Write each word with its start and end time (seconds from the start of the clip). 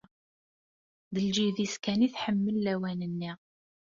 D 1.13 1.15
lǧib-is 1.27 1.75
kan 1.83 2.05
i 2.07 2.09
tḥemmel 2.13 2.55
lawan-nni. 2.65 3.31